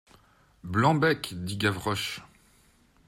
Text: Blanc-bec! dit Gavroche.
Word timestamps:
Blanc-bec! 0.63 1.35
dit 1.45 1.57
Gavroche. 1.59 2.23